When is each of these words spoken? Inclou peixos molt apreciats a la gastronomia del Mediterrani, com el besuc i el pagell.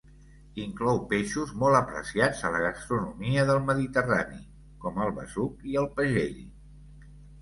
Inclou 0.61 1.01
peixos 1.11 1.51
molt 1.63 1.79
apreciats 1.79 2.41
a 2.49 2.51
la 2.55 2.61
gastronomia 2.63 3.43
del 3.51 3.61
Mediterrani, 3.67 4.41
com 4.87 4.99
el 5.05 5.15
besuc 5.21 5.65
i 5.75 5.79
el 5.83 5.91
pagell. 6.01 6.45